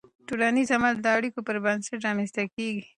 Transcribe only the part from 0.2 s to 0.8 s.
ټولنیز